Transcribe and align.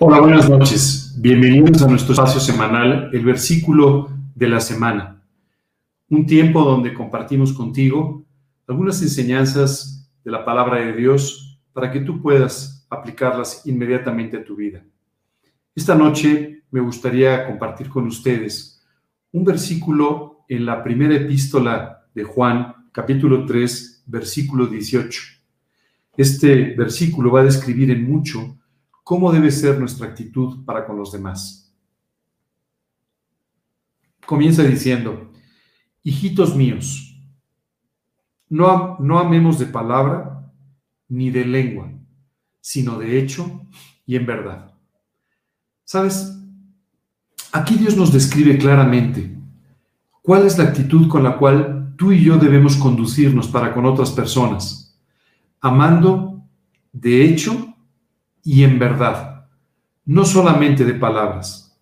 Hola, 0.00 0.20
buenas 0.20 0.48
noches. 0.48 1.12
Bienvenidos 1.18 1.82
a 1.82 1.88
nuestro 1.88 2.12
espacio 2.12 2.38
semanal, 2.38 3.10
el 3.12 3.24
versículo 3.24 4.08
de 4.32 4.48
la 4.48 4.60
semana. 4.60 5.24
Un 6.08 6.24
tiempo 6.24 6.62
donde 6.62 6.94
compartimos 6.94 7.52
contigo 7.52 8.24
algunas 8.68 9.02
enseñanzas 9.02 10.08
de 10.22 10.30
la 10.30 10.44
palabra 10.44 10.78
de 10.84 10.92
Dios 10.92 11.60
para 11.72 11.90
que 11.90 11.98
tú 11.98 12.22
puedas 12.22 12.86
aplicarlas 12.88 13.66
inmediatamente 13.66 14.36
a 14.36 14.44
tu 14.44 14.54
vida. 14.54 14.84
Esta 15.74 15.96
noche 15.96 16.62
me 16.70 16.78
gustaría 16.78 17.44
compartir 17.44 17.88
con 17.88 18.06
ustedes 18.06 18.80
un 19.32 19.44
versículo 19.44 20.44
en 20.48 20.64
la 20.64 20.80
primera 20.80 21.16
epístola 21.16 22.06
de 22.14 22.22
Juan, 22.22 22.72
capítulo 22.92 23.44
3, 23.44 24.04
versículo 24.06 24.68
18. 24.68 25.22
Este 26.16 26.76
versículo 26.76 27.32
va 27.32 27.40
a 27.40 27.44
describir 27.44 27.90
en 27.90 28.08
mucho 28.08 28.57
¿Cómo 29.08 29.32
debe 29.32 29.50
ser 29.50 29.80
nuestra 29.80 30.06
actitud 30.06 30.66
para 30.66 30.84
con 30.86 30.98
los 30.98 31.10
demás? 31.10 31.74
Comienza 34.26 34.62
diciendo, 34.62 35.32
hijitos 36.02 36.54
míos, 36.54 37.18
no, 38.50 38.98
no 39.00 39.18
amemos 39.18 39.58
de 39.58 39.64
palabra 39.64 40.52
ni 41.08 41.30
de 41.30 41.46
lengua, 41.46 41.90
sino 42.60 42.98
de 42.98 43.18
hecho 43.18 43.66
y 44.04 44.14
en 44.14 44.26
verdad. 44.26 44.74
¿Sabes? 45.84 46.38
Aquí 47.52 47.76
Dios 47.76 47.96
nos 47.96 48.12
describe 48.12 48.58
claramente 48.58 49.38
cuál 50.20 50.44
es 50.44 50.58
la 50.58 50.64
actitud 50.64 51.08
con 51.08 51.22
la 51.22 51.38
cual 51.38 51.94
tú 51.96 52.12
y 52.12 52.22
yo 52.22 52.36
debemos 52.36 52.76
conducirnos 52.76 53.48
para 53.48 53.72
con 53.72 53.86
otras 53.86 54.10
personas, 54.10 55.00
amando 55.62 56.42
de 56.92 57.24
hecho 57.24 57.74
y 58.50 58.64
en 58.64 58.78
verdad, 58.78 59.46
no 60.06 60.24
solamente 60.24 60.82
de 60.82 60.94
palabras. 60.94 61.78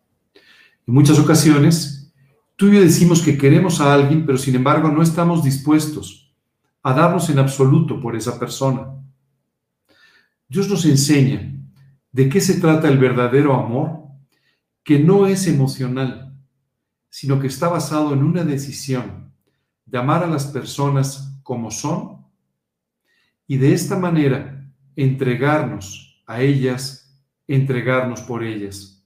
En 0.84 0.94
muchas 0.94 1.16
ocasiones, 1.16 2.12
tú 2.56 2.66
y 2.66 2.74
yo 2.74 2.80
decimos 2.80 3.22
que 3.22 3.38
queremos 3.38 3.80
a 3.80 3.94
alguien, 3.94 4.26
pero 4.26 4.36
sin 4.36 4.56
embargo 4.56 4.88
no 4.88 5.00
estamos 5.00 5.44
dispuestos 5.44 6.34
a 6.82 6.92
darnos 6.92 7.30
en 7.30 7.38
absoluto 7.38 8.00
por 8.00 8.16
esa 8.16 8.36
persona. 8.36 8.88
Dios 10.48 10.68
nos 10.68 10.84
enseña 10.86 11.54
de 12.10 12.28
qué 12.28 12.40
se 12.40 12.60
trata 12.60 12.88
el 12.88 12.98
verdadero 12.98 13.54
amor, 13.54 14.00
que 14.82 14.98
no 14.98 15.28
es 15.28 15.46
emocional, 15.46 16.36
sino 17.08 17.38
que 17.38 17.46
está 17.46 17.68
basado 17.68 18.12
en 18.12 18.24
una 18.24 18.42
decisión 18.42 19.32
de 19.84 19.98
amar 19.98 20.24
a 20.24 20.26
las 20.26 20.46
personas 20.46 21.38
como 21.44 21.70
son 21.70 22.26
y 23.46 23.56
de 23.56 23.72
esta 23.72 23.96
manera 23.96 24.68
entregarnos 24.96 26.05
a 26.26 26.42
ellas, 26.42 27.16
entregarnos 27.46 28.20
por 28.22 28.42
ellas. 28.42 28.96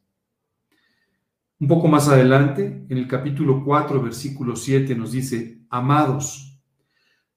Un 1.59 1.69
poco 1.69 1.89
más 1.89 2.09
adelante, 2.09 2.87
en 2.89 2.97
el 2.97 3.07
capítulo 3.07 3.63
4, 3.63 4.01
versículo 4.01 4.57
7, 4.57 4.95
nos 4.95 5.13
dice, 5.13 5.61
amados, 5.69 6.59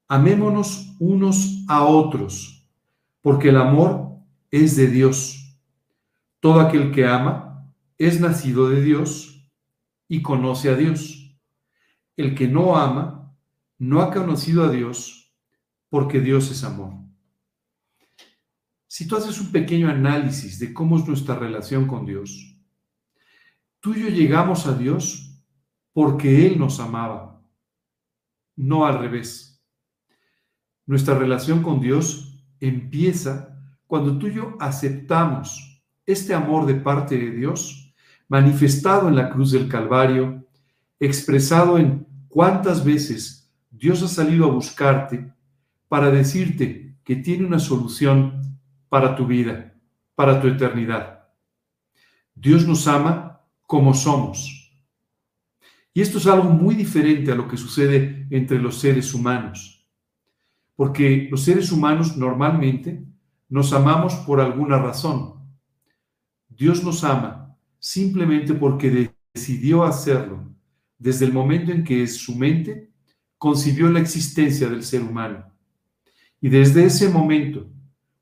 amémonos 0.08 0.96
unos 1.00 1.66
a 1.68 1.84
otros, 1.84 2.66
porque 3.22 3.50
el 3.50 3.58
amor 3.58 4.18
es 4.50 4.78
de 4.78 4.88
Dios. 4.88 5.60
Todo 6.40 6.62
aquel 6.62 6.92
que 6.92 7.06
ama 7.06 7.70
es 7.98 8.22
nacido 8.22 8.70
de 8.70 8.82
Dios 8.82 9.50
y 10.08 10.22
conoce 10.22 10.70
a 10.70 10.76
Dios. 10.76 11.38
El 12.16 12.36
que 12.36 12.48
no 12.48 12.78
ama 12.78 13.36
no 13.78 14.02
ha 14.02 14.14
conocido 14.14 14.64
a 14.64 14.70
Dios, 14.70 15.36
porque 15.90 16.22
Dios 16.22 16.50
es 16.50 16.64
amor. 16.64 17.03
Si 18.96 19.08
tú 19.08 19.16
haces 19.16 19.42
un 19.42 19.52
pequeño 19.52 19.90
análisis 19.90 20.60
de 20.60 20.72
cómo 20.72 21.00
es 21.00 21.08
nuestra 21.08 21.34
relación 21.34 21.88
con 21.88 22.06
Dios, 22.06 22.56
tú 23.80 23.96
y 23.96 24.04
yo 24.04 24.10
llegamos 24.10 24.68
a 24.68 24.78
Dios 24.78 25.36
porque 25.94 26.46
Él 26.46 26.60
nos 26.60 26.80
amaba, 26.80 27.42
no 28.56 28.86
al 28.86 29.00
revés. 29.00 29.60
Nuestra 30.86 31.18
relación 31.18 31.64
con 31.64 31.80
Dios 31.80 32.46
empieza 32.60 33.58
cuando 33.88 34.20
tú 34.20 34.28
y 34.28 34.36
yo 34.36 34.56
aceptamos 34.60 35.82
este 36.06 36.36
amor 36.36 36.68
de 36.68 36.76
parte 36.76 37.18
de 37.18 37.32
Dios, 37.32 37.96
manifestado 38.28 39.08
en 39.08 39.16
la 39.16 39.32
cruz 39.32 39.54
del 39.54 39.68
Calvario, 39.68 40.46
expresado 41.00 41.80
en 41.80 42.06
cuántas 42.28 42.86
veces 42.86 43.52
Dios 43.72 44.04
ha 44.04 44.08
salido 44.08 44.46
a 44.46 44.54
buscarte 44.54 45.34
para 45.88 46.12
decirte 46.12 46.96
que 47.04 47.16
tiene 47.16 47.48
una 47.48 47.58
solución 47.58 48.53
para 48.94 49.16
tu 49.16 49.26
vida, 49.26 49.74
para 50.14 50.40
tu 50.40 50.48
eternidad. 50.48 51.28
Dios 52.36 52.68
nos 52.68 52.88
ama 52.88 53.42
como 53.66 53.92
somos. 53.96 54.72
Y 55.96 56.02
esto 56.02 56.20
es 56.20 56.28
algo 56.28 56.52
muy 56.52 56.76
diferente 56.76 57.32
a 57.32 57.36
lo 57.36 57.48
que 57.48 57.58
sucede 57.58 58.28
entre 58.30 58.60
los 58.60 58.80
seres 58.80 59.12
humanos. 59.16 59.84
Porque 60.76 61.28
los 61.32 61.42
seres 61.42 61.72
humanos 61.72 62.16
normalmente 62.16 63.04
nos 63.50 63.74
amamos 63.74 64.14
por 64.28 64.40
alguna 64.40 64.78
razón. 64.78 65.42
Dios 66.48 66.84
nos 66.84 67.04
ama 67.04 67.58
simplemente 67.80 68.54
porque 68.54 69.12
decidió 69.34 69.86
hacerlo 69.86 70.54
desde 71.00 71.26
el 71.26 71.34
momento 71.34 71.72
en 71.72 71.84
que 71.84 72.06
su 72.06 72.36
mente 72.36 72.92
concibió 73.40 73.90
la 73.90 74.02
existencia 74.02 74.70
del 74.70 74.84
ser 74.84 75.02
humano. 75.02 75.52
Y 76.40 76.48
desde 76.48 76.86
ese 76.86 77.10
momento 77.10 77.73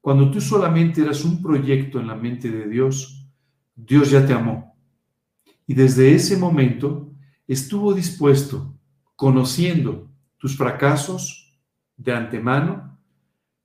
cuando 0.02 0.32
tú 0.32 0.42
solamente 0.42 1.02
eras 1.02 1.24
un 1.24 1.42
proyecto 1.42 2.00
en 2.00 2.08
la 2.08 2.16
mente 2.16 2.50
de 2.50 2.68
Dios, 2.68 3.28
Dios 3.76 4.10
ya 4.10 4.26
te 4.26 4.34
amó. 4.34 4.76
Y 5.68 5.76
desde 5.76 6.14
ese 6.14 6.36
momento 6.38 7.14
estuvo 7.48 7.94
dispuesto, 7.94 8.76
conociendo 9.16 10.10
tus 10.38 10.58
fracasos 10.58 11.56
de 11.96 12.14
antemano, 12.14 12.98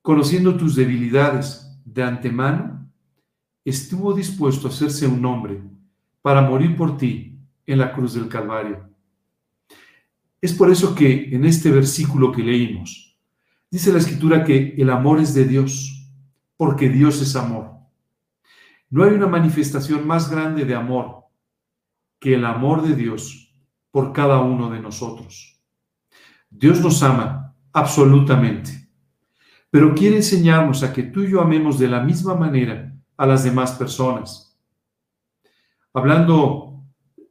conociendo 0.03 0.55
tus 0.55 0.75
debilidades 0.75 1.67
de 1.83 2.03
antemano, 2.03 2.87
estuvo 3.65 4.13
dispuesto 4.13 4.67
a 4.67 4.71
hacerse 4.71 5.07
un 5.07 5.25
hombre 5.25 5.59
para 6.21 6.41
morir 6.41 6.77
por 6.77 6.97
ti 6.97 7.39
en 7.65 7.79
la 7.79 7.91
cruz 7.91 8.13
del 8.13 8.29
Calvario. 8.29 8.87
Es 10.39 10.53
por 10.53 10.69
eso 10.69 10.93
que 10.93 11.35
en 11.35 11.45
este 11.45 11.71
versículo 11.71 12.31
que 12.31 12.43
leímos, 12.43 13.17
dice 13.71 13.91
la 13.91 13.97
escritura 13.97 14.43
que 14.43 14.75
el 14.77 14.91
amor 14.91 15.19
es 15.19 15.33
de 15.33 15.45
Dios 15.45 15.96
porque 16.57 16.89
Dios 16.89 17.21
es 17.21 17.35
amor. 17.35 17.77
No 18.89 19.03
hay 19.03 19.13
una 19.13 19.27
manifestación 19.27 20.05
más 20.05 20.29
grande 20.29 20.65
de 20.65 20.75
amor 20.75 21.25
que 22.19 22.33
el 22.33 22.45
amor 22.45 22.81
de 22.81 22.95
Dios 22.95 23.53
por 23.91 24.11
cada 24.11 24.39
uno 24.39 24.69
de 24.69 24.79
nosotros. 24.79 25.61
Dios 26.49 26.81
nos 26.81 27.03
ama 27.03 27.55
absolutamente, 27.73 28.89
pero 29.69 29.93
quiere 29.93 30.17
enseñarnos 30.17 30.83
a 30.83 30.93
que 30.93 31.03
tú 31.03 31.21
y 31.21 31.31
yo 31.31 31.41
amemos 31.41 31.77
de 31.77 31.87
la 31.87 32.01
misma 32.01 32.35
manera 32.35 32.93
a 33.17 33.25
las 33.25 33.43
demás 33.43 33.73
personas. 33.73 34.57
Hablando 35.93 36.83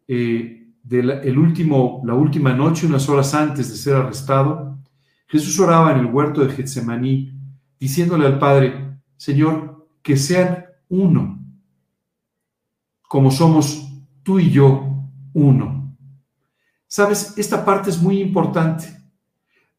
eh, 0.07 0.73
de 0.83 1.03
la, 1.03 1.23
la 1.25 2.15
última 2.15 2.53
noche, 2.53 2.87
unas 2.87 3.09
horas 3.09 3.35
antes 3.35 3.71
de 3.71 3.77
ser 3.77 3.97
arrestado, 3.97 4.79
Jesús 5.27 5.59
oraba 5.59 5.93
en 5.93 5.99
el 5.99 6.07
huerto 6.07 6.45
de 6.45 6.53
Getsemaní, 6.53 7.33
diciéndole 7.81 8.27
al 8.27 8.39
Padre, 8.39 8.86
Señor, 9.17 9.89
que 10.03 10.17
sean 10.17 10.67
uno, 10.89 11.39
como 13.03 13.31
somos 13.31 13.89
tú 14.23 14.39
y 14.39 14.51
yo 14.51 15.05
uno. 15.33 15.97
Sabes, 16.87 17.37
esta 17.37 17.65
parte 17.65 17.91
es 17.91 18.01
muy 18.01 18.21
importante. 18.21 18.87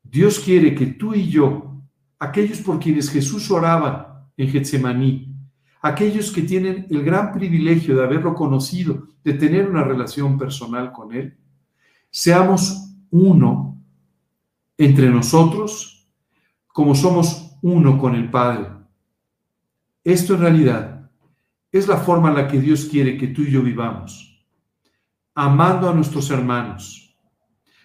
Dios 0.03 0.39
quiere 0.39 0.75
que 0.75 0.87
tú 0.87 1.13
y 1.13 1.27
yo, 1.29 1.81
aquellos 2.19 2.59
por 2.59 2.79
quienes 2.79 3.09
Jesús 3.09 3.49
oraba 3.51 4.29
en 4.37 4.49
Getsemaní, 4.49 5.35
aquellos 5.81 6.31
que 6.31 6.41
tienen 6.43 6.87
el 6.89 7.03
gran 7.03 7.31
privilegio 7.33 7.95
de 7.95 8.03
haberlo 8.03 8.33
conocido, 8.33 9.07
de 9.23 9.33
tener 9.33 9.69
una 9.69 9.83
relación 9.83 10.37
personal 10.37 10.91
con 10.91 11.13
Él, 11.13 11.37
seamos 12.09 12.95
uno 13.09 13.81
entre 14.77 15.09
nosotros 15.09 16.07
como 16.67 16.93
somos 16.93 17.57
uno 17.61 17.97
con 17.97 18.15
el 18.15 18.29
Padre. 18.29 18.76
Esto 20.07 20.35
en 20.35 20.39
realidad 20.39 21.11
es 21.69 21.85
la 21.85 21.97
forma 21.97 22.29
en 22.29 22.35
la 22.35 22.47
que 22.47 22.61
Dios 22.61 22.85
quiere 22.85 23.17
que 23.17 23.27
tú 23.27 23.41
y 23.41 23.51
yo 23.51 23.61
vivamos, 23.61 24.41
amando 25.35 25.89
a 25.89 25.93
nuestros 25.93 26.29
hermanos, 26.29 27.13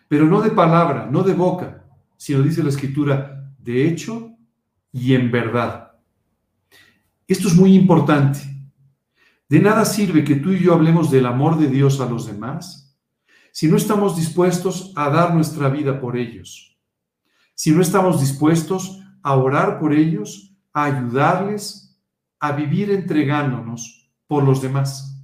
pero 0.06 0.26
no 0.26 0.40
de 0.40 0.50
palabra, 0.50 1.08
no 1.10 1.24
de 1.24 1.34
boca, 1.34 1.84
sino 2.16 2.40
dice 2.40 2.62
la 2.62 2.68
escritura, 2.68 3.52
de 3.58 3.88
hecho 3.88 4.36
y 4.92 5.14
en 5.14 5.32
verdad. 5.32 5.94
Esto 7.26 7.48
es 7.48 7.56
muy 7.56 7.74
importante. 7.74 8.38
De 9.48 9.58
nada 9.58 9.84
sirve 9.84 10.22
que 10.22 10.36
tú 10.36 10.52
y 10.52 10.60
yo 10.60 10.74
hablemos 10.74 11.10
del 11.10 11.26
amor 11.26 11.58
de 11.58 11.66
Dios 11.66 12.00
a 12.00 12.08
los 12.08 12.28
demás 12.28 12.96
si 13.50 13.66
no 13.66 13.76
estamos 13.76 14.16
dispuestos 14.16 14.92
a 14.94 15.10
dar 15.10 15.34
nuestra 15.34 15.68
vida 15.68 16.00
por 16.00 16.16
ellos, 16.16 16.78
si 17.56 17.72
no 17.72 17.82
estamos 17.82 18.20
dispuestos 18.20 19.00
a 19.24 19.34
orar 19.34 19.80
por 19.80 19.92
ellos, 19.92 20.54
a 20.72 20.84
ayudarles, 20.84 21.91
a 22.42 22.50
vivir 22.50 22.90
entregándonos 22.90 24.10
por 24.26 24.42
los 24.42 24.60
demás. 24.60 25.16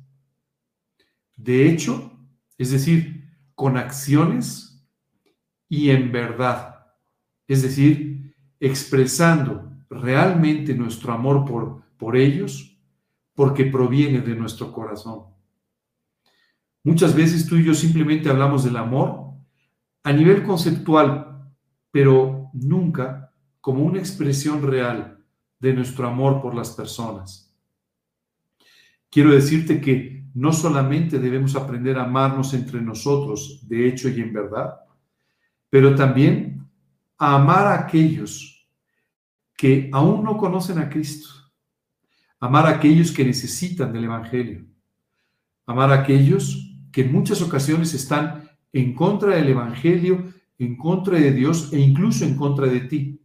De 1.35 1.69
hecho, 1.69 2.17
es 2.57 2.71
decir, 2.71 3.29
con 3.57 3.77
acciones 3.77 4.89
y 5.69 5.91
en 5.91 6.13
verdad. 6.13 6.87
Es 7.49 7.63
decir, 7.63 8.37
expresando 8.61 9.69
realmente 9.91 10.75
nuestro 10.75 11.13
amor 11.13 11.45
por, 11.45 11.83
por 11.97 12.17
ellos 12.17 12.79
porque 13.35 13.65
proviene 13.65 14.21
de 14.21 14.37
nuestro 14.37 14.73
corazón. 14.73 15.25
Muchas 16.85 17.17
veces 17.17 17.49
tú 17.49 17.57
y 17.57 17.65
yo 17.65 17.75
simplemente 17.75 18.29
hablamos 18.29 18.63
del 18.63 18.77
amor 18.77 19.33
a 20.05 20.13
nivel 20.13 20.45
conceptual, 20.45 21.51
pero 21.91 22.49
nunca 22.53 23.35
como 23.61 23.83
una 23.83 23.99
expresión 23.99 24.63
real 24.63 25.18
de 25.59 25.73
nuestro 25.73 26.07
amor 26.07 26.41
por 26.41 26.55
las 26.55 26.71
personas. 26.71 27.55
Quiero 29.11 29.31
decirte 29.31 29.81
que 29.81 30.25
no 30.35 30.53
solamente 30.53 31.19
debemos 31.19 31.57
aprender 31.57 31.99
a 31.99 32.05
amarnos 32.05 32.55
entre 32.55 32.81
nosotros, 32.81 33.67
de 33.69 33.89
hecho 33.89 34.09
y 34.09 34.21
en 34.21 34.33
verdad, 34.33 34.75
pero 35.71 35.95
también 35.95 36.67
a 37.19 37.37
amar 37.37 37.67
a 37.67 37.81
aquellos 37.81 38.69
que 39.57 39.91
aún 39.93 40.23
no 40.23 40.37
conocen 40.37 40.79
a 40.79 40.89
Cristo, 40.89 41.29
amar 42.39 42.67
a 42.67 42.71
aquellos 42.71 43.11
que 43.11 43.25
necesitan 43.25 43.93
del 43.93 44.05
Evangelio, 44.05 44.65
amar 45.67 45.91
a 45.91 46.01
aquellos 46.01 46.77
que 46.93 47.03
en 47.03 47.13
muchas 47.13 47.43
ocasiones 47.43 47.93
están 47.95 48.49
en 48.73 48.95
contra 48.95 49.35
del 49.35 49.49
Evangelio, 49.49 50.33
en 50.59 50.77
contra 50.77 51.19
de 51.19 51.33
Dios 51.33 51.73
e 51.73 51.81
incluso 51.81 52.25
en 52.25 52.37
contra 52.37 52.67
de 52.67 52.81
ti. 52.81 53.21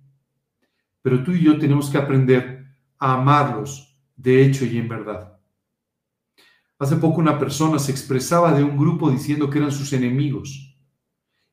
Pero 1.03 1.23
tú 1.23 1.33
y 1.33 1.43
yo 1.43 1.59
tenemos 1.59 1.91
que 1.91 1.99
aprender 1.99 2.65
a 2.97 3.13
amarlos 3.13 3.95
de 4.15 4.43
hecho 4.43 4.65
y 4.65 4.79
en 4.79 4.87
verdad. 4.87 5.37
Hace 6.79 6.95
poco 6.95 7.21
una 7.21 7.37
persona 7.37 7.77
se 7.77 7.91
expresaba 7.91 8.53
de 8.53 8.63
un 8.63 8.77
grupo 8.77 9.11
diciendo 9.11 9.49
que 9.49 9.59
eran 9.59 9.71
sus 9.71 9.93
enemigos. 9.93 10.75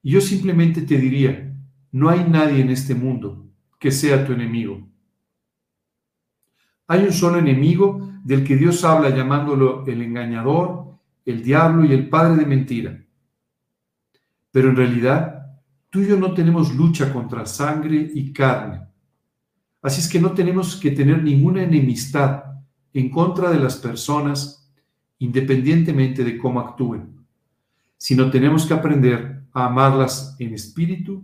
Y 0.02 0.12
yo 0.12 0.20
simplemente 0.20 0.82
te 0.82 0.96
diría, 0.96 1.54
no 1.92 2.08
hay 2.08 2.24
nadie 2.24 2.60
en 2.60 2.70
este 2.70 2.94
mundo 2.94 3.46
que 3.78 3.90
sea 3.90 4.24
tu 4.24 4.32
enemigo. 4.32 4.88
Hay 6.86 7.04
un 7.04 7.12
solo 7.12 7.38
enemigo 7.38 8.10
del 8.24 8.44
que 8.44 8.56
Dios 8.56 8.84
habla 8.84 9.10
llamándolo 9.10 9.84
el 9.86 10.02
engañador, 10.02 10.98
el 11.24 11.42
diablo 11.42 11.84
y 11.84 11.92
el 11.92 12.08
padre 12.08 12.36
de 12.36 12.46
mentira. 12.46 13.04
Pero 14.50 14.70
en 14.70 14.76
realidad, 14.76 15.58
tú 15.88 16.00
y 16.00 16.08
yo 16.08 16.16
no 16.16 16.34
tenemos 16.34 16.74
lucha 16.74 17.12
contra 17.12 17.46
sangre 17.46 18.10
y 18.14 18.32
carne. 18.32 18.89
Así 19.82 20.00
es 20.00 20.08
que 20.08 20.20
no 20.20 20.32
tenemos 20.32 20.76
que 20.76 20.90
tener 20.90 21.22
ninguna 21.22 21.62
enemistad 21.62 22.44
en 22.92 23.10
contra 23.10 23.50
de 23.50 23.58
las 23.58 23.76
personas 23.76 24.60
independientemente 25.18 26.24
de 26.24 26.38
cómo 26.38 26.60
actúen, 26.60 27.24
sino 27.96 28.30
tenemos 28.30 28.66
que 28.66 28.74
aprender 28.74 29.42
a 29.52 29.66
amarlas 29.66 30.34
en 30.38 30.54
espíritu, 30.54 31.22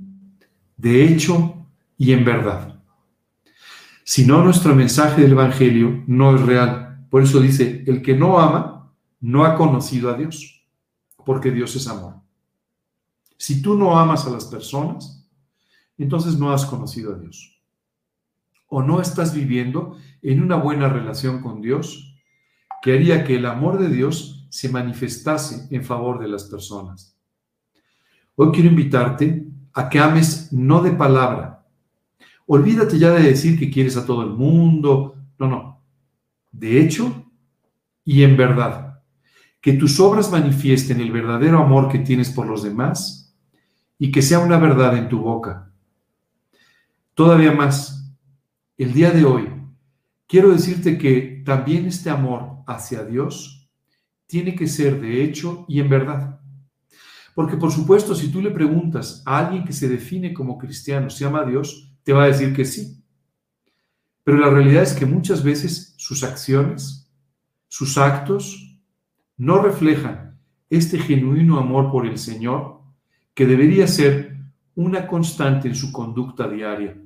de 0.77 1.05
hecho 1.05 1.67
y 1.97 2.13
en 2.13 2.25
verdad. 2.25 2.81
Si 4.05 4.25
no, 4.25 4.45
nuestro 4.45 4.75
mensaje 4.75 5.23
del 5.23 5.33
Evangelio 5.33 6.05
no 6.07 6.37
es 6.37 6.43
real. 6.43 7.07
Por 7.11 7.23
eso 7.23 7.41
dice, 7.41 7.83
el 7.87 8.03
que 8.03 8.15
no 8.15 8.39
ama 8.39 8.93
no 9.21 9.45
ha 9.45 9.57
conocido 9.57 10.11
a 10.11 10.15
Dios, 10.15 10.65
porque 11.25 11.51
Dios 11.51 11.75
es 11.75 11.89
amor. 11.89 12.15
Si 13.37 13.61
tú 13.63 13.77
no 13.77 13.99
amas 13.99 14.27
a 14.27 14.31
las 14.31 14.45
personas, 14.45 15.27
entonces 15.99 16.39
no 16.39 16.53
has 16.53 16.65
conocido 16.67 17.15
a 17.15 17.19
Dios. 17.19 17.56
O 18.67 18.83
no 18.83 19.01
estás 19.01 19.35
viviendo 19.35 19.97
en 20.23 20.43
una 20.43 20.57
buena 20.57 20.89
relación 20.89 21.41
con 21.41 21.61
Dios 21.61 22.15
que 22.83 22.95
haría 22.95 23.25
que 23.25 23.37
el 23.37 23.47
amor 23.47 23.79
de 23.79 23.89
Dios 23.89 24.47
se 24.51 24.69
manifestase 24.69 25.67
en 25.75 25.85
favor 25.85 26.19
de 26.19 26.29
las 26.29 26.45
personas. 26.45 27.17
Hoy 28.35 28.51
quiero 28.53 28.69
invitarte 28.69 29.47
a 29.73 29.89
que 29.89 29.99
ames 29.99 30.53
no 30.53 30.83
de 30.83 30.93
palabra. 30.93 31.67
Olvídate 32.47 32.99
ya 32.99 33.11
de 33.11 33.23
decir 33.23 33.59
que 33.59 33.71
quieres 33.71 33.97
a 33.97 34.07
todo 34.07 34.23
el 34.23 34.31
mundo. 34.31 35.17
No, 35.39 35.49
no. 35.49 35.83
De 36.53 36.81
hecho 36.81 37.27
y 38.07 38.23
en 38.23 38.37
verdad. 38.37 39.03
Que 39.61 39.75
tus 39.75 39.99
obras 40.01 40.31
manifiesten 40.31 41.01
el 41.01 41.11
verdadero 41.11 41.61
amor 41.63 41.89
que 41.91 41.99
tienes 41.99 42.31
por 42.31 42.47
los 42.47 42.63
demás 42.63 43.37
y 43.99 44.13
que 44.13 44.23
sea 44.23 44.39
una 44.39 44.59
verdad 44.59 44.97
en 44.97 45.09
tu 45.09 45.19
boca. 45.19 45.73
Todavía 47.15 47.51
más, 47.51 47.96
el 48.79 48.93
día 48.93 49.11
de 49.11 49.25
hoy, 49.25 49.49
quiero 50.27 50.51
decirte 50.51 50.99
que 50.99 51.43
también 51.45 51.87
este 51.87 52.11
amor 52.11 52.63
hacia 52.67 53.05
Dios 53.05 53.71
tiene 54.27 54.55
que 54.55 54.67
ser 54.67 55.01
de 55.01 55.25
hecho 55.25 55.65
y 55.69 55.81
en 55.81 55.89
verdad. 55.89 56.41
Porque 57.35 57.57
por 57.57 57.73
supuesto, 57.73 58.15
si 58.15 58.29
tú 58.29 58.43
le 58.43 58.51
preguntas 58.51 59.23
a 59.25 59.39
alguien 59.39 59.65
que 59.65 59.73
se 59.73 59.89
define 59.89 60.35
como 60.35 60.59
cristiano, 60.59 61.11
¿se 61.11 61.25
ama 61.25 61.41
a 61.41 61.47
Dios? 61.47 61.97
Te 62.03 62.13
va 62.13 62.25
a 62.25 62.29
decir 62.29 62.55
que 62.55 62.65
sí. 62.65 63.03
Pero 64.25 64.39
la 64.39 64.51
realidad 64.51 64.83
es 64.83 64.93
que 64.93 65.07
muchas 65.07 65.43
veces 65.43 65.95
sus 65.97 66.23
acciones, 66.23 67.11
sus 67.69 67.97
actos, 67.97 68.81
no 69.37 69.63
reflejan 69.63 70.39
este 70.69 70.99
genuino 70.99 71.59
amor 71.59 71.91
por 71.91 72.07
el 72.07 72.19
Señor 72.19 72.81
que 73.35 73.47
debería 73.47 73.87
ser 73.87 74.37
una 74.75 75.07
constante 75.07 75.69
en 75.69 75.75
su 75.75 75.93
conducta 75.93 76.49
diaria. 76.49 76.97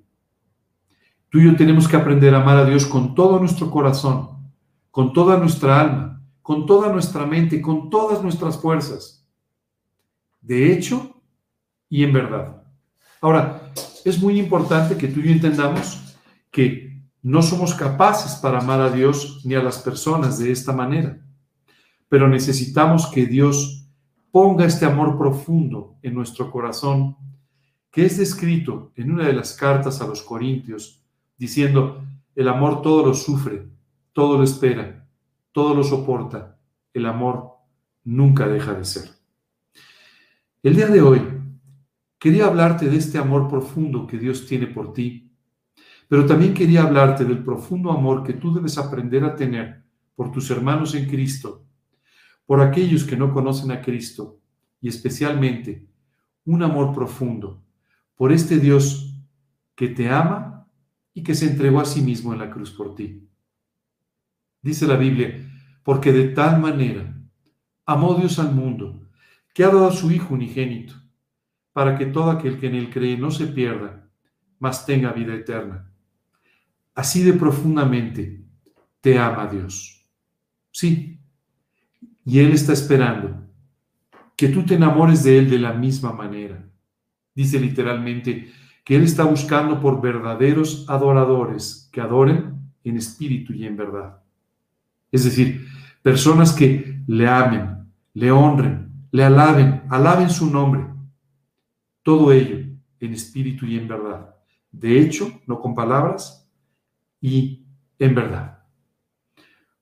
Tú 1.30 1.38
y 1.38 1.44
yo 1.44 1.56
tenemos 1.56 1.88
que 1.88 1.96
aprender 1.96 2.34
a 2.34 2.42
amar 2.42 2.58
a 2.58 2.64
Dios 2.64 2.86
con 2.86 3.14
todo 3.14 3.38
nuestro 3.38 3.70
corazón, 3.70 4.50
con 4.90 5.12
toda 5.12 5.38
nuestra 5.38 5.80
alma, 5.80 6.22
con 6.42 6.66
toda 6.66 6.92
nuestra 6.92 7.24
mente, 7.24 7.62
con 7.62 7.88
todas 7.88 8.22
nuestras 8.22 8.58
fuerzas. 8.58 9.26
De 10.40 10.72
hecho 10.72 11.22
y 11.88 12.04
en 12.04 12.12
verdad. 12.12 12.62
Ahora, 13.20 13.72
es 14.04 14.20
muy 14.20 14.38
importante 14.38 14.96
que 14.96 15.08
tú 15.08 15.20
y 15.20 15.24
yo 15.24 15.32
entendamos 15.32 16.16
que 16.50 17.02
no 17.22 17.42
somos 17.42 17.74
capaces 17.74 18.36
para 18.40 18.60
amar 18.60 18.80
a 18.80 18.90
Dios 18.90 19.42
ni 19.44 19.54
a 19.54 19.62
las 19.62 19.78
personas 19.78 20.38
de 20.38 20.50
esta 20.50 20.72
manera, 20.72 21.20
pero 22.08 22.28
necesitamos 22.28 23.06
que 23.08 23.26
Dios 23.26 23.88
ponga 24.30 24.64
este 24.64 24.86
amor 24.86 25.18
profundo 25.18 25.98
en 26.02 26.14
nuestro 26.14 26.50
corazón, 26.50 27.16
que 27.90 28.06
es 28.06 28.16
descrito 28.16 28.92
en 28.96 29.10
una 29.12 29.26
de 29.26 29.32
las 29.32 29.52
cartas 29.54 30.00
a 30.00 30.06
los 30.06 30.22
Corintios, 30.22 30.99
diciendo, 31.40 32.04
el 32.34 32.48
amor 32.48 32.82
todo 32.82 33.04
lo 33.04 33.14
sufre, 33.14 33.66
todo 34.12 34.36
lo 34.36 34.44
espera, 34.44 35.08
todo 35.52 35.74
lo 35.74 35.82
soporta. 35.82 36.58
El 36.92 37.06
amor 37.06 37.54
nunca 38.04 38.46
deja 38.46 38.74
de 38.74 38.84
ser. 38.84 39.10
El 40.62 40.76
día 40.76 40.88
de 40.88 41.00
hoy 41.00 41.22
quería 42.18 42.44
hablarte 42.44 42.90
de 42.90 42.98
este 42.98 43.16
amor 43.16 43.48
profundo 43.48 44.06
que 44.06 44.18
Dios 44.18 44.46
tiene 44.46 44.66
por 44.66 44.92
ti, 44.92 45.32
pero 46.08 46.26
también 46.26 46.52
quería 46.52 46.82
hablarte 46.82 47.24
del 47.24 47.42
profundo 47.42 47.90
amor 47.90 48.22
que 48.22 48.34
tú 48.34 48.52
debes 48.52 48.76
aprender 48.76 49.24
a 49.24 49.34
tener 49.34 49.82
por 50.14 50.30
tus 50.30 50.50
hermanos 50.50 50.94
en 50.94 51.08
Cristo, 51.08 51.64
por 52.44 52.60
aquellos 52.60 53.04
que 53.04 53.16
no 53.16 53.32
conocen 53.32 53.70
a 53.70 53.80
Cristo 53.80 54.40
y 54.82 54.88
especialmente 54.88 55.86
un 56.44 56.62
amor 56.62 56.94
profundo 56.94 57.62
por 58.14 58.30
este 58.30 58.58
Dios 58.58 59.16
que 59.74 59.88
te 59.88 60.10
ama 60.10 60.49
y 61.20 61.22
que 61.22 61.34
se 61.34 61.46
entregó 61.46 61.80
a 61.80 61.84
sí 61.84 62.00
mismo 62.00 62.32
en 62.32 62.38
la 62.38 62.50
cruz 62.50 62.70
por 62.70 62.94
ti. 62.94 63.28
Dice 64.62 64.86
la 64.86 64.96
Biblia, 64.96 65.46
porque 65.84 66.12
de 66.12 66.28
tal 66.28 66.58
manera 66.58 67.14
amó 67.84 68.14
Dios 68.14 68.38
al 68.38 68.54
mundo, 68.54 69.06
que 69.52 69.64
ha 69.64 69.66
dado 69.66 69.88
a 69.88 69.92
su 69.92 70.10
Hijo 70.10 70.32
unigénito, 70.32 70.94
para 71.74 71.98
que 71.98 72.06
todo 72.06 72.30
aquel 72.30 72.58
que 72.58 72.68
en 72.68 72.74
él 72.74 72.88
cree 72.88 73.18
no 73.18 73.30
se 73.30 73.46
pierda, 73.48 74.08
mas 74.58 74.86
tenga 74.86 75.12
vida 75.12 75.34
eterna. 75.34 75.92
Así 76.94 77.22
de 77.22 77.34
profundamente 77.34 78.42
te 79.02 79.18
ama 79.18 79.46
Dios. 79.46 80.02
Sí, 80.70 81.20
y 82.24 82.38
Él 82.38 82.52
está 82.52 82.72
esperando 82.72 83.46
que 84.36 84.48
tú 84.48 84.64
te 84.64 84.74
enamores 84.74 85.22
de 85.24 85.38
Él 85.38 85.50
de 85.50 85.58
la 85.58 85.74
misma 85.74 86.12
manera. 86.12 86.66
Dice 87.34 87.60
literalmente 87.60 88.50
que 88.84 88.96
Él 88.96 89.02
está 89.02 89.24
buscando 89.24 89.80
por 89.80 90.00
verdaderos 90.00 90.84
adoradores 90.88 91.88
que 91.92 92.00
adoren 92.00 92.60
en 92.84 92.96
espíritu 92.96 93.52
y 93.52 93.66
en 93.66 93.76
verdad. 93.76 94.22
Es 95.12 95.24
decir, 95.24 95.66
personas 96.02 96.52
que 96.52 97.02
le 97.06 97.28
amen, 97.28 97.86
le 98.14 98.30
honren, 98.30 98.90
le 99.10 99.24
alaben, 99.24 99.82
alaben 99.88 100.30
su 100.30 100.50
nombre. 100.50 100.86
Todo 102.02 102.32
ello 102.32 102.58
en 103.00 103.12
espíritu 103.12 103.66
y 103.66 103.78
en 103.78 103.88
verdad. 103.88 104.34
De 104.70 105.00
hecho, 105.00 105.40
no 105.46 105.60
con 105.60 105.74
palabras 105.74 106.48
y 107.20 107.66
en 107.98 108.14
verdad. 108.14 108.58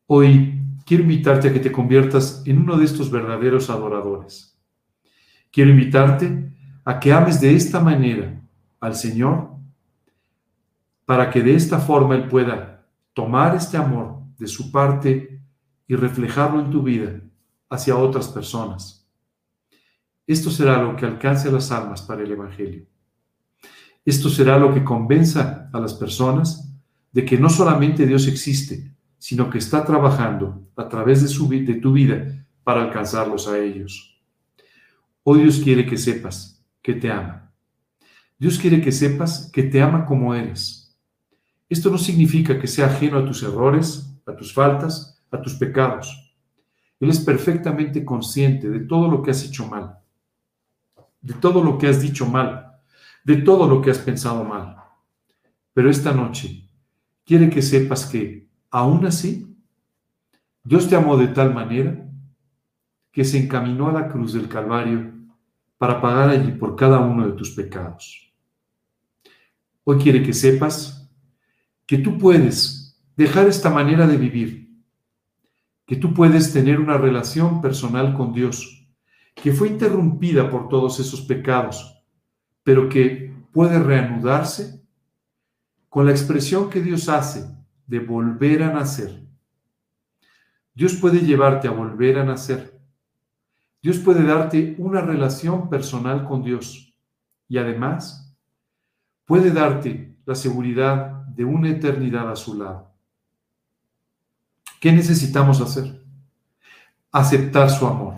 Hoy 0.06 0.60
quiero 0.86 1.02
invitarte 1.02 1.48
a 1.48 1.52
que 1.52 1.60
te 1.60 1.70
conviertas 1.70 2.42
en 2.46 2.58
uno 2.58 2.76
de 2.78 2.84
estos 2.86 3.10
verdaderos 3.10 3.68
adoradores. 3.68 4.58
Quiero 5.50 5.70
invitarte 5.70 6.50
a 6.84 6.98
que 6.98 7.12
ames 7.12 7.40
de 7.40 7.54
esta 7.54 7.80
manera 7.80 8.37
al 8.80 8.94
Señor 8.94 9.50
para 11.04 11.30
que 11.30 11.42
de 11.42 11.54
esta 11.54 11.78
forma 11.78 12.14
Él 12.14 12.28
pueda 12.28 12.86
tomar 13.14 13.56
este 13.56 13.76
amor 13.76 14.22
de 14.38 14.46
su 14.46 14.70
parte 14.70 15.40
y 15.86 15.96
reflejarlo 15.96 16.60
en 16.60 16.70
tu 16.70 16.82
vida 16.82 17.20
hacia 17.70 17.96
otras 17.96 18.28
personas. 18.28 19.08
Esto 20.26 20.50
será 20.50 20.82
lo 20.82 20.94
que 20.94 21.06
alcance 21.06 21.48
a 21.48 21.52
las 21.52 21.72
almas 21.72 22.02
para 22.02 22.22
el 22.22 22.30
Evangelio. 22.30 22.86
Esto 24.04 24.28
será 24.28 24.58
lo 24.58 24.72
que 24.72 24.84
convenza 24.84 25.70
a 25.72 25.80
las 25.80 25.94
personas 25.94 26.70
de 27.12 27.24
que 27.24 27.38
no 27.38 27.48
solamente 27.48 28.06
Dios 28.06 28.28
existe, 28.28 28.94
sino 29.18 29.50
que 29.50 29.58
está 29.58 29.84
trabajando 29.84 30.68
a 30.76 30.88
través 30.88 31.22
de, 31.22 31.28
su, 31.28 31.48
de 31.48 31.74
tu 31.74 31.92
vida 31.92 32.46
para 32.62 32.82
alcanzarlos 32.82 33.48
a 33.48 33.58
ellos. 33.58 34.22
Hoy 35.22 35.42
Dios 35.42 35.58
quiere 35.58 35.86
que 35.86 35.96
sepas 35.96 36.64
que 36.82 36.94
te 36.94 37.10
ama. 37.10 37.47
Dios 38.38 38.56
quiere 38.56 38.80
que 38.80 38.92
sepas 38.92 39.50
que 39.52 39.64
te 39.64 39.82
ama 39.82 40.06
como 40.06 40.32
eres. 40.32 40.96
Esto 41.68 41.90
no 41.90 41.98
significa 41.98 42.58
que 42.58 42.68
sea 42.68 42.86
ajeno 42.86 43.18
a 43.18 43.26
tus 43.26 43.42
errores, 43.42 44.14
a 44.26 44.36
tus 44.36 44.54
faltas, 44.54 45.20
a 45.32 45.42
tus 45.42 45.54
pecados. 45.54 46.36
Él 47.00 47.10
es 47.10 47.18
perfectamente 47.18 48.04
consciente 48.04 48.70
de 48.70 48.80
todo 48.80 49.08
lo 49.08 49.22
que 49.22 49.32
has 49.32 49.44
hecho 49.44 49.66
mal, 49.66 49.98
de 51.20 51.34
todo 51.34 51.64
lo 51.64 51.78
que 51.78 51.88
has 51.88 52.00
dicho 52.00 52.26
mal, 52.26 52.80
de 53.24 53.38
todo 53.38 53.68
lo 53.68 53.82
que 53.82 53.90
has 53.90 53.98
pensado 53.98 54.44
mal. 54.44 54.76
Pero 55.74 55.90
esta 55.90 56.12
noche 56.12 56.70
quiere 57.24 57.50
que 57.50 57.60
sepas 57.60 58.06
que, 58.06 58.48
aún 58.70 59.04
así, 59.04 59.52
Dios 60.62 60.88
te 60.88 60.94
amó 60.94 61.16
de 61.16 61.28
tal 61.28 61.52
manera 61.52 62.08
que 63.10 63.24
se 63.24 63.38
encaminó 63.38 63.88
a 63.88 63.92
la 63.92 64.08
cruz 64.08 64.32
del 64.32 64.48
Calvario 64.48 65.12
para 65.76 66.00
pagar 66.00 66.30
allí 66.30 66.52
por 66.52 66.76
cada 66.76 67.00
uno 67.00 67.26
de 67.26 67.32
tus 67.32 67.50
pecados. 67.50 68.27
Hoy 69.90 69.96
quiere 69.96 70.22
que 70.22 70.34
sepas 70.34 71.10
que 71.86 71.96
tú 71.96 72.18
puedes 72.18 73.00
dejar 73.16 73.48
esta 73.48 73.70
manera 73.70 74.06
de 74.06 74.18
vivir, 74.18 74.70
que 75.86 75.96
tú 75.96 76.12
puedes 76.12 76.52
tener 76.52 76.78
una 76.78 76.98
relación 76.98 77.62
personal 77.62 78.12
con 78.12 78.34
Dios, 78.34 78.86
que 79.34 79.50
fue 79.50 79.68
interrumpida 79.68 80.50
por 80.50 80.68
todos 80.68 81.00
esos 81.00 81.22
pecados, 81.22 82.04
pero 82.62 82.90
que 82.90 83.34
puede 83.50 83.78
reanudarse 83.78 84.84
con 85.88 86.04
la 86.04 86.12
expresión 86.12 86.68
que 86.68 86.82
Dios 86.82 87.08
hace 87.08 87.48
de 87.86 88.00
volver 88.00 88.64
a 88.64 88.74
nacer. 88.74 89.26
Dios 90.74 90.96
puede 90.96 91.20
llevarte 91.20 91.66
a 91.66 91.70
volver 91.70 92.18
a 92.18 92.26
nacer. 92.26 92.78
Dios 93.80 93.96
puede 94.00 94.22
darte 94.22 94.74
una 94.76 95.00
relación 95.00 95.70
personal 95.70 96.26
con 96.26 96.42
Dios 96.42 96.94
y 97.48 97.56
además 97.56 98.27
puede 99.28 99.52
darte 99.52 100.16
la 100.26 100.34
seguridad 100.34 101.24
de 101.28 101.44
una 101.44 101.70
eternidad 101.70 102.28
a 102.32 102.34
su 102.34 102.58
lado. 102.58 102.90
¿Qué 104.80 104.90
necesitamos 104.90 105.60
hacer? 105.60 106.02
Aceptar 107.12 107.70
su 107.70 107.86
amor. 107.86 108.14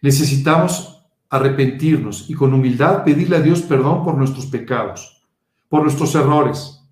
Necesitamos 0.00 1.04
arrepentirnos 1.28 2.30
y 2.30 2.34
con 2.34 2.54
humildad 2.54 3.02
pedirle 3.02 3.36
a 3.36 3.40
Dios 3.40 3.62
perdón 3.62 4.04
por 4.04 4.16
nuestros 4.16 4.46
pecados 4.46 5.18
por 5.72 5.84
nuestros 5.84 6.14
errores 6.14 6.84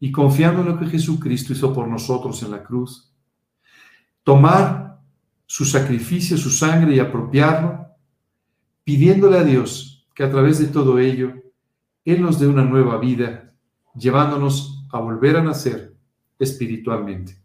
y 0.00 0.10
confiando 0.10 0.62
en 0.62 0.68
lo 0.68 0.78
que 0.78 0.86
Jesucristo 0.86 1.52
hizo 1.52 1.74
por 1.74 1.86
nosotros 1.86 2.42
en 2.42 2.52
la 2.52 2.62
cruz, 2.62 3.12
tomar 4.22 4.98
su 5.44 5.66
sacrificio, 5.66 6.38
su 6.38 6.48
sangre 6.48 6.96
y 6.96 7.00
apropiarlo, 7.00 7.86
pidiéndole 8.82 9.36
a 9.36 9.44
Dios 9.44 10.08
que 10.14 10.24
a 10.24 10.30
través 10.30 10.58
de 10.58 10.68
todo 10.68 10.98
ello, 10.98 11.34
Él 12.06 12.22
nos 12.22 12.38
dé 12.38 12.46
una 12.46 12.64
nueva 12.64 12.98
vida, 12.98 13.52
llevándonos 13.98 14.86
a 14.92 15.00
volver 15.00 15.36
a 15.36 15.42
nacer 15.42 15.92
espiritualmente. 16.38 17.36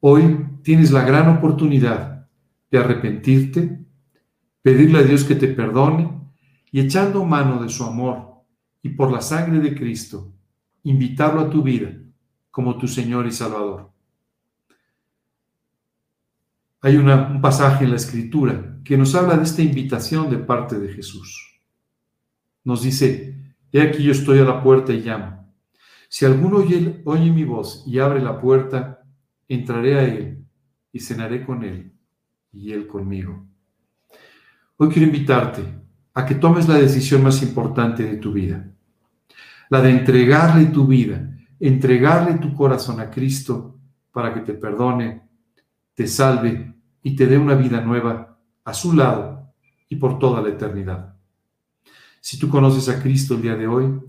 Hoy 0.00 0.46
tienes 0.64 0.90
la 0.90 1.04
gran 1.04 1.28
oportunidad 1.38 2.28
de 2.68 2.78
arrepentirte, 2.78 3.84
pedirle 4.62 4.98
a 4.98 5.02
Dios 5.02 5.22
que 5.22 5.36
te 5.36 5.46
perdone 5.46 6.10
y 6.72 6.80
echando 6.80 7.24
mano 7.24 7.62
de 7.62 7.68
su 7.68 7.84
amor 7.84 8.42
y 8.82 8.88
por 8.88 9.12
la 9.12 9.20
sangre 9.20 9.60
de 9.60 9.76
Cristo, 9.76 10.32
invitarlo 10.82 11.42
a 11.42 11.50
tu 11.50 11.62
vida 11.62 11.96
como 12.50 12.76
tu 12.78 12.88
Señor 12.88 13.28
y 13.28 13.30
Salvador. 13.30 13.92
Hay 16.80 16.96
un 16.96 17.40
pasaje 17.40 17.84
en 17.84 17.90
la 17.90 17.96
Escritura 17.96 18.80
que 18.84 18.98
nos 18.98 19.14
habla 19.14 19.36
de 19.36 19.44
esta 19.44 19.62
invitación 19.62 20.28
de 20.30 20.38
parte 20.38 20.80
de 20.80 20.92
Jesús. 20.92 21.47
Nos 22.68 22.82
dice, 22.82 23.34
he 23.72 23.80
aquí 23.80 24.02
yo 24.02 24.12
estoy 24.12 24.40
a 24.40 24.44
la 24.44 24.62
puerta 24.62 24.92
y 24.92 25.00
llamo. 25.00 25.54
Si 26.06 26.26
alguno 26.26 26.58
oye, 26.58 27.00
oye 27.06 27.32
mi 27.32 27.42
voz 27.42 27.82
y 27.86 27.98
abre 27.98 28.20
la 28.20 28.38
puerta, 28.38 29.02
entraré 29.48 29.98
a 29.98 30.04
él 30.04 30.44
y 30.92 31.00
cenaré 31.00 31.46
con 31.46 31.64
él 31.64 31.94
y 32.52 32.72
él 32.72 32.86
conmigo. 32.86 33.48
Hoy 34.76 34.90
quiero 34.90 35.06
invitarte 35.06 35.62
a 36.12 36.26
que 36.26 36.34
tomes 36.34 36.68
la 36.68 36.74
decisión 36.74 37.22
más 37.22 37.42
importante 37.42 38.02
de 38.02 38.18
tu 38.18 38.34
vida, 38.34 38.70
la 39.70 39.80
de 39.80 39.88
entregarle 39.88 40.66
tu 40.66 40.86
vida, 40.86 41.26
entregarle 41.58 42.34
tu 42.34 42.52
corazón 42.52 43.00
a 43.00 43.10
Cristo 43.10 43.80
para 44.12 44.34
que 44.34 44.40
te 44.40 44.52
perdone, 44.52 45.22
te 45.94 46.06
salve 46.06 46.74
y 47.02 47.16
te 47.16 47.26
dé 47.26 47.38
una 47.38 47.54
vida 47.54 47.80
nueva 47.80 48.38
a 48.62 48.74
su 48.74 48.92
lado 48.92 49.54
y 49.88 49.96
por 49.96 50.18
toda 50.18 50.42
la 50.42 50.50
eternidad. 50.50 51.17
Si 52.28 52.38
tú 52.38 52.50
conoces 52.50 52.90
a 52.90 53.02
Cristo 53.02 53.36
el 53.36 53.40
día 53.40 53.56
de 53.56 53.66
hoy, 53.66 54.02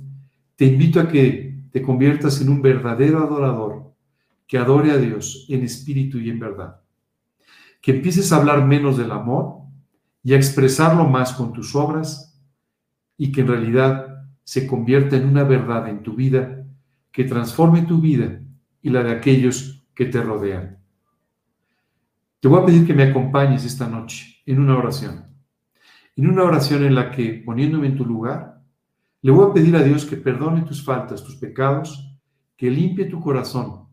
te 0.58 0.66
invito 0.66 1.00
a 1.00 1.08
que 1.08 1.64
te 1.72 1.82
conviertas 1.82 2.42
en 2.42 2.50
un 2.50 2.62
verdadero 2.62 3.20
adorador 3.20 3.96
que 4.46 4.58
adore 4.58 4.92
a 4.92 4.98
Dios 4.98 5.46
en 5.48 5.64
espíritu 5.64 6.20
y 6.20 6.30
en 6.30 6.38
verdad. 6.38 6.82
Que 7.82 7.92
empieces 7.92 8.34
a 8.34 8.36
hablar 8.36 8.66
menos 8.66 8.98
del 8.98 9.12
amor 9.12 9.62
y 10.22 10.34
a 10.34 10.36
expresarlo 10.36 11.08
más 11.08 11.32
con 11.32 11.54
tus 11.54 11.74
obras 11.78 12.38
y 13.16 13.32
que 13.32 13.40
en 13.40 13.48
realidad 13.48 14.26
se 14.44 14.68
convierta 14.68 15.16
en 15.16 15.26
una 15.26 15.46
verdad 15.46 15.88
en 15.88 16.04
tu 16.04 16.14
vida 16.14 16.68
que 17.14 17.24
transforme 17.24 17.84
tu 17.84 18.02
vida 18.02 18.42
y 18.82 18.90
la 18.90 19.02
de 19.02 19.12
aquellos 19.12 19.88
que 19.96 20.08
te 20.08 20.22
rodean. 20.22 20.78
Te 22.42 22.50
voy 22.50 22.62
a 22.62 22.66
pedir 22.66 22.86
que 22.86 22.94
me 22.94 23.04
acompañes 23.04 23.64
esta 23.64 23.88
noche 23.88 24.42
en 24.46 24.60
una 24.60 24.78
oración. 24.78 25.29
En 26.20 26.28
una 26.28 26.44
oración 26.44 26.84
en 26.84 26.96
la 26.96 27.12
que, 27.12 27.42
poniéndome 27.46 27.88
en 27.88 27.96
tu 27.96 28.04
lugar, 28.04 28.62
le 29.22 29.32
voy 29.32 29.50
a 29.50 29.54
pedir 29.54 29.74
a 29.78 29.84
Dios 29.84 30.04
que 30.04 30.18
perdone 30.18 30.64
tus 30.64 30.84
faltas, 30.84 31.24
tus 31.24 31.38
pecados, 31.38 32.14
que 32.58 32.70
limpie 32.70 33.06
tu 33.06 33.22
corazón 33.22 33.88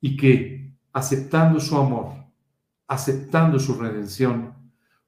y 0.00 0.16
que, 0.16 0.74
aceptando 0.92 1.60
su 1.60 1.76
amor, 1.76 2.14
aceptando 2.88 3.60
su 3.60 3.74
redención, 3.74 4.54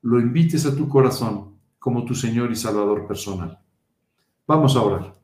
lo 0.00 0.20
invites 0.20 0.64
a 0.64 0.76
tu 0.76 0.88
corazón 0.88 1.58
como 1.80 2.04
tu 2.04 2.14
Señor 2.14 2.52
y 2.52 2.54
Salvador 2.54 3.08
personal. 3.08 3.58
Vamos 4.46 4.76
a 4.76 4.82
orar. 4.82 5.14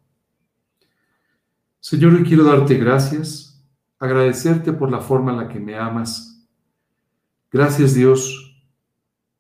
Señor, 1.79 2.25
quiero 2.25 2.43
darte 2.43 2.75
gracias, 2.75 3.65
agradecerte 4.01 4.73
por 4.73 4.91
la 4.91 4.99
forma 4.99 5.31
en 5.31 5.37
la 5.37 5.49
que 5.49 5.61
me 5.61 5.79
amas. 5.79 6.45
Gracias 7.53 7.95
Dios 7.95 8.48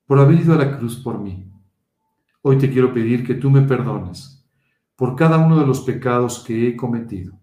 por 0.09 0.19
haber 0.19 0.41
ido 0.41 0.55
a 0.55 0.57
la 0.57 0.79
cruz 0.79 0.97
por 0.97 1.21
mí. 1.21 1.53
Hoy 2.41 2.57
te 2.57 2.71
quiero 2.71 2.95
pedir 2.95 3.27
que 3.27 3.35
tú 3.35 3.51
me 3.51 3.61
perdones 3.61 4.43
por 4.97 5.15
cada 5.15 5.37
uno 5.37 5.61
de 5.61 5.67
los 5.67 5.83
pecados 5.83 6.43
que 6.43 6.67
he 6.67 6.77
cometido, 6.77 7.39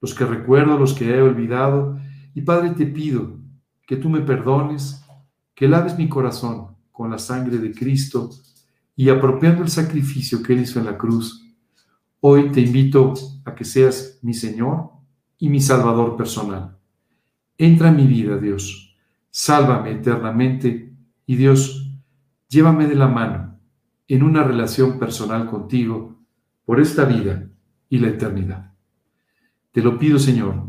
los 0.00 0.14
que 0.14 0.24
recuerdo, 0.24 0.78
los 0.78 0.94
que 0.94 1.10
he 1.10 1.20
olvidado. 1.20 1.98
Y 2.32 2.42
Padre, 2.42 2.70
te 2.70 2.86
pido 2.86 3.40
que 3.84 3.96
tú 3.96 4.08
me 4.08 4.20
perdones 4.20 5.04
que 5.52 5.66
laves 5.66 5.98
mi 5.98 6.08
corazón 6.08 6.76
con 6.92 7.10
la 7.10 7.18
sangre 7.18 7.58
de 7.58 7.72
Cristo 7.72 8.30
y 8.94 9.08
apropiando 9.08 9.62
el 9.62 9.68
sacrificio 9.68 10.44
que 10.44 10.52
Él 10.52 10.60
hizo 10.60 10.78
en 10.78 10.86
la 10.86 10.96
cruz, 10.96 11.44
hoy 12.20 12.52
te 12.52 12.60
invito 12.60 13.14
a 13.44 13.52
que 13.52 13.64
seas 13.64 14.20
mi 14.22 14.32
Señor 14.32 14.90
y 15.38 15.48
mi 15.48 15.60
Salvador 15.60 16.16
personal. 16.16 16.78
Entra 17.58 17.88
en 17.88 17.96
mi 17.96 18.06
vida, 18.06 18.36
Dios, 18.36 18.96
sálvame 19.28 19.90
eternamente 19.90 20.91
y 21.32 21.36
Dios, 21.36 21.90
llévame 22.50 22.86
de 22.86 22.94
la 22.94 23.08
mano 23.08 23.58
en 24.06 24.22
una 24.22 24.44
relación 24.44 24.98
personal 24.98 25.48
contigo 25.48 26.22
por 26.66 26.78
esta 26.78 27.06
vida 27.06 27.48
y 27.88 28.00
la 28.00 28.08
eternidad. 28.08 28.74
Te 29.70 29.80
lo 29.80 29.98
pido, 29.98 30.18
Señor, 30.18 30.62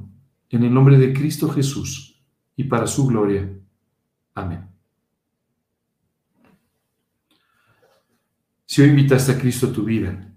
en 0.49 0.63
el 0.63 0.73
nombre 0.73 0.97
de 0.97 1.11
Cristo 1.11 1.49
Jesús 1.49 2.23
y 2.55 2.63
para 2.63 2.87
su 2.87 3.05
gloria. 3.07 3.53
Amén. 4.35 4.69
Si 8.65 8.81
hoy 8.81 8.87
invitaste 8.87 9.33
a 9.33 9.37
Cristo 9.37 9.67
a 9.67 9.73
tu 9.73 9.83
vida, 9.83 10.33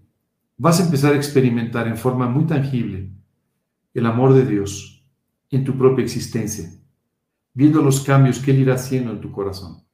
vas 0.57 0.81
a 0.81 0.87
empezar 0.87 1.13
a 1.13 1.17
experimentar 1.17 1.87
en 1.87 1.97
forma 1.97 2.29
muy 2.29 2.47
tangible 2.47 3.13
el 3.95 4.07
amor 4.07 4.35
de 4.35 4.45
Dios 4.45 5.07
en 5.51 5.63
tu 5.63 5.79
propia 5.79 6.05
existencia, 6.05 6.69
viendo 7.55 7.81
los 7.81 8.01
cambios 8.01 8.41
que 8.41 8.51
Él 8.51 8.63
irá 8.63 8.75
haciendo 8.75 9.13
en 9.13 9.21
tu 9.21 9.31
corazón. 9.31 9.86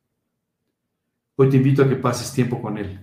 Hoy 1.37 1.49
te 1.49 1.57
invito 1.57 1.83
a 1.83 1.89
que 1.89 1.97
pases 1.97 2.33
tiempo 2.33 2.61
con 2.61 2.77
Él, 2.77 3.01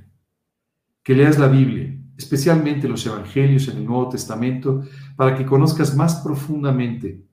que 1.01 1.15
leas 1.15 1.39
la 1.39 1.47
Biblia, 1.47 1.99
especialmente 2.15 2.87
los 2.87 3.05
Evangelios 3.05 3.67
en 3.69 3.77
el 3.77 3.85
Nuevo 3.85 4.09
Testamento, 4.09 4.83
para 5.15 5.35
que 5.35 5.45
conozcas 5.45 5.95
más 5.95 6.17
profundamente 6.17 7.25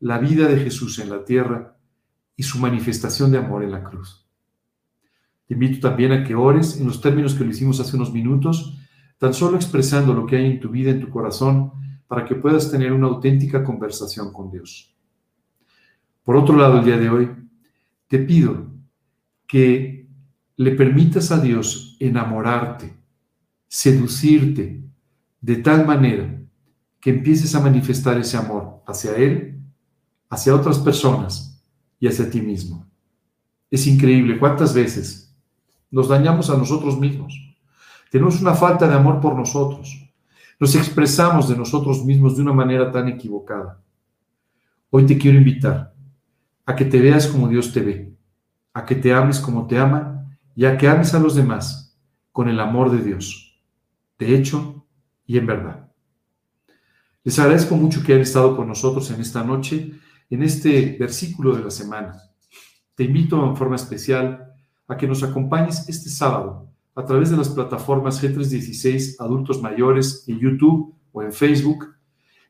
la 0.00 0.18
vida 0.18 0.46
de 0.46 0.58
Jesús 0.58 0.98
en 1.00 1.10
la 1.10 1.24
tierra 1.24 1.76
y 2.36 2.44
su 2.44 2.58
manifestación 2.58 3.32
de 3.32 3.38
amor 3.38 3.64
en 3.64 3.72
la 3.72 3.82
cruz. 3.82 4.28
Te 5.46 5.54
invito 5.54 5.88
también 5.88 6.12
a 6.12 6.22
que 6.22 6.36
ores 6.36 6.78
en 6.78 6.86
los 6.86 7.00
términos 7.00 7.34
que 7.34 7.42
lo 7.42 7.50
hicimos 7.50 7.80
hace 7.80 7.96
unos 7.96 8.12
minutos, 8.12 8.78
tan 9.18 9.34
solo 9.34 9.56
expresando 9.56 10.14
lo 10.14 10.24
que 10.24 10.36
hay 10.36 10.46
en 10.46 10.60
tu 10.60 10.68
vida, 10.68 10.90
en 10.90 11.00
tu 11.00 11.08
corazón, 11.08 11.72
para 12.06 12.24
que 12.24 12.36
puedas 12.36 12.70
tener 12.70 12.92
una 12.92 13.08
auténtica 13.08 13.64
conversación 13.64 14.32
con 14.32 14.50
Dios. 14.50 14.94
Por 16.22 16.36
otro 16.36 16.54
lado, 16.56 16.78
el 16.78 16.84
día 16.84 16.98
de 16.98 17.10
hoy, 17.10 17.30
te 18.06 18.20
pido 18.20 18.70
que 19.46 19.97
le 20.58 20.72
permitas 20.72 21.30
a 21.30 21.38
Dios 21.38 21.96
enamorarte, 22.00 22.92
seducirte, 23.68 24.82
de 25.40 25.56
tal 25.56 25.86
manera 25.86 26.42
que 27.00 27.10
empieces 27.10 27.54
a 27.54 27.60
manifestar 27.60 28.18
ese 28.18 28.36
amor 28.36 28.82
hacia 28.84 29.14
Él, 29.14 29.62
hacia 30.28 30.56
otras 30.56 30.80
personas 30.80 31.62
y 32.00 32.08
hacia 32.08 32.28
ti 32.28 32.40
mismo. 32.40 32.84
Es 33.70 33.86
increíble 33.86 34.36
cuántas 34.36 34.74
veces 34.74 35.32
nos 35.92 36.08
dañamos 36.08 36.50
a 36.50 36.56
nosotros 36.56 36.98
mismos. 36.98 37.32
Tenemos 38.10 38.40
una 38.40 38.54
falta 38.54 38.88
de 38.88 38.94
amor 38.96 39.20
por 39.20 39.36
nosotros. 39.36 40.10
Nos 40.58 40.74
expresamos 40.74 41.48
de 41.48 41.56
nosotros 41.56 42.04
mismos 42.04 42.34
de 42.34 42.42
una 42.42 42.52
manera 42.52 42.90
tan 42.90 43.06
equivocada. 43.06 43.80
Hoy 44.90 45.06
te 45.06 45.16
quiero 45.16 45.38
invitar 45.38 45.94
a 46.66 46.74
que 46.74 46.84
te 46.84 47.00
veas 47.00 47.28
como 47.28 47.46
Dios 47.46 47.72
te 47.72 47.80
ve, 47.80 48.12
a 48.74 48.84
que 48.84 48.96
te 48.96 49.12
ames 49.12 49.38
como 49.38 49.64
te 49.68 49.78
ama 49.78 50.17
y 50.58 50.66
a 50.66 50.76
que 50.76 50.88
ames 50.88 51.14
a 51.14 51.20
los 51.20 51.36
demás 51.36 51.96
con 52.32 52.48
el 52.48 52.58
amor 52.58 52.90
de 52.90 53.00
Dios, 53.00 53.62
de 54.18 54.34
hecho 54.34 54.84
y 55.24 55.38
en 55.38 55.46
verdad. 55.46 55.88
Les 57.22 57.38
agradezco 57.38 57.76
mucho 57.76 58.02
que 58.02 58.12
hayan 58.12 58.22
estado 58.22 58.56
con 58.56 58.66
nosotros 58.66 59.08
en 59.12 59.20
esta 59.20 59.44
noche, 59.44 59.92
en 60.28 60.42
este 60.42 60.96
versículo 60.98 61.54
de 61.54 61.62
la 61.62 61.70
semana. 61.70 62.20
Te 62.96 63.04
invito 63.04 63.46
en 63.46 63.56
forma 63.56 63.76
especial 63.76 64.52
a 64.88 64.96
que 64.96 65.06
nos 65.06 65.22
acompañes 65.22 65.88
este 65.88 66.10
sábado 66.10 66.68
a 66.96 67.04
través 67.04 67.30
de 67.30 67.36
las 67.36 67.50
plataformas 67.50 68.20
G316 68.20 69.14
Adultos 69.20 69.62
Mayores 69.62 70.24
en 70.26 70.40
YouTube 70.40 70.92
o 71.12 71.22
en 71.22 71.32
Facebook 71.32 71.94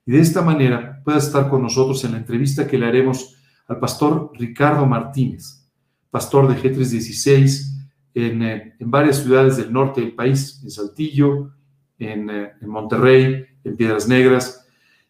y 0.06 0.12
de 0.12 0.20
esta 0.20 0.40
manera 0.40 1.02
puedas 1.04 1.26
estar 1.26 1.50
con 1.50 1.60
nosotros 1.60 2.02
en 2.04 2.12
la 2.12 2.18
entrevista 2.18 2.66
que 2.66 2.78
le 2.78 2.86
haremos 2.86 3.36
al 3.66 3.78
pastor 3.78 4.32
Ricardo 4.32 4.86
Martínez, 4.86 5.68
pastor 6.10 6.48
de 6.48 6.56
G316 6.56 7.74
eh, 8.14 8.74
en, 8.78 8.90
varias 8.90 9.22
ciudades 9.22 9.56
del 9.56 9.72
norte 9.72 10.00
del 10.00 10.14
país, 10.14 10.60
en 10.62 10.70
Saltillo, 10.70 11.52
en, 11.98 12.30
eh, 12.30 12.52
Monterrey, 12.62 13.44
en 13.64 13.76
Piedras 13.76 14.08
Negras, 14.08 14.66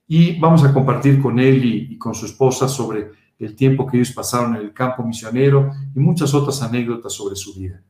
y 0.07 0.39
vamos 0.39 0.65
a 0.65 0.73
compartir 0.73 1.21
con 1.21 1.39
él 1.39 1.65
y, 1.65 1.99
con 1.99 2.15
su 2.15 2.27
esposa 2.27 2.69
sobre 2.69 3.11
el 3.39 3.55
tiempo 3.55 3.87
que 3.87 3.99
ellos 3.99 4.13
pasaron 4.13 4.57
en 4.57 4.63
el 4.63 4.73
campo 4.73 5.05
misionero 5.05 5.71
y 5.95 6.01
muchas 6.01 6.35
otras 6.35 6.63
anécdotas 6.63 7.13
sobre 7.13 7.37
su 7.37 7.55
vida. 7.55 7.83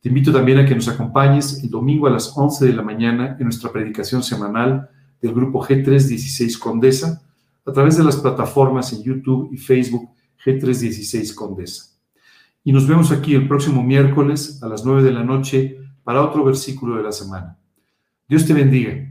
Te 0.00 0.08
invito 0.08 0.32
también 0.32 0.58
a 0.58 0.66
que 0.66 0.74
nos 0.74 0.88
acompañes 0.88 1.62
el 1.62 1.70
domingo 1.70 2.06
a 2.06 2.10
las 2.10 2.32
11 2.36 2.66
de 2.66 2.72
la 2.72 2.82
mañana 2.82 3.36
en 3.38 3.44
nuestra 3.44 3.70
predicación 3.70 4.22
semanal 4.22 4.88
del 5.20 5.34
grupo 5.34 5.62
G316 5.64 6.58
Condesa 6.58 7.22
a 7.64 7.72
través 7.72 7.96
de 7.96 8.04
las 8.04 8.16
plataformas 8.16 8.92
en 8.92 9.02
YouTube 9.02 9.50
y 9.52 9.56
Facebook 9.56 10.10
G316 10.44 11.34
Condesa. 11.34 11.99
Y 12.62 12.72
nos 12.72 12.86
vemos 12.86 13.10
aquí 13.10 13.34
el 13.34 13.48
próximo 13.48 13.82
miércoles 13.82 14.62
a 14.62 14.68
las 14.68 14.84
9 14.84 15.02
de 15.02 15.12
la 15.12 15.24
noche 15.24 15.78
para 16.04 16.22
otro 16.22 16.44
versículo 16.44 16.96
de 16.96 17.02
la 17.02 17.12
semana. 17.12 17.58
Dios 18.28 18.46
te 18.46 18.54
bendiga 18.54 19.09